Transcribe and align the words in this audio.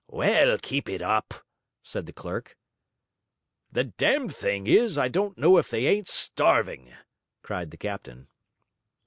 'Well, 0.07 0.57
keep 0.59 0.89
it 0.89 1.03
up!' 1.03 1.43
said 1.83 2.07
the 2.07 2.11
clerk. 2.11 2.57
'The 3.71 3.83
damned 3.83 4.35
thing 4.35 4.65
is, 4.65 4.97
I 4.97 5.09
don't 5.09 5.37
know 5.37 5.57
if 5.57 5.69
they 5.69 5.85
ain't 5.85 6.07
starving!' 6.09 6.91
cried 7.43 7.69
the 7.69 7.77
captain. 7.77 8.27